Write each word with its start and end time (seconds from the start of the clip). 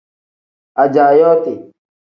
Ajaa 0.83 1.11
yooti. 1.19 1.53